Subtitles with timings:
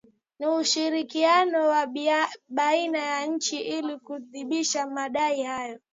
[0.39, 1.87] Na ushirikiano wa
[2.49, 5.79] baina ya nchi ili kuthibitisha madai hayo